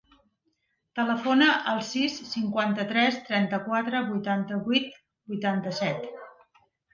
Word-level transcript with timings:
Telefona 0.99 1.49
al 1.73 1.81
sis, 1.89 2.15
cinquanta-tres, 2.31 3.19
trenta-quatre, 3.27 4.01
vuitanta-vuit, 4.09 4.97
vuitanta-set. 5.35 6.11